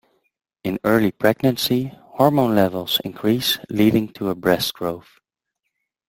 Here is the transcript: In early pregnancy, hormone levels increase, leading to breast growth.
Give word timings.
In 0.63 0.79
early 0.83 1.11
pregnancy, 1.11 1.91
hormone 2.13 2.55
levels 2.55 2.99
increase, 3.05 3.59
leading 3.69 4.11
to 4.13 4.33
breast 4.33 4.73
growth. 4.73 5.19